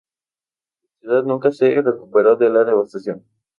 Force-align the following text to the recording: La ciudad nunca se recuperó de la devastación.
La 0.81 0.95
ciudad 0.99 1.23
nunca 1.25 1.51
se 1.51 1.79
recuperó 1.79 2.35
de 2.35 2.49
la 2.49 2.63
devastación. 2.63 3.23